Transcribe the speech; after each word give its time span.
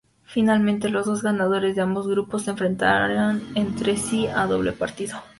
Finalmente, 0.23 0.89
los 0.89 1.05
dos 1.05 1.21
ganadores 1.21 1.75
de 1.75 1.83
ambos 1.83 2.07
grupos 2.07 2.41
se 2.45 2.49
enfrentarán 2.49 3.43
entre 3.53 3.97
sí 3.97 4.25
a 4.25 4.47
doble 4.47 4.71
partido. 4.71 5.19